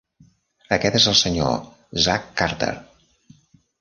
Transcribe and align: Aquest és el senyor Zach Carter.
Aquest 0.77 0.95
és 1.01 1.05
el 1.11 1.17
senyor 1.21 1.53
Zach 2.07 2.27
Carter. 2.43 2.73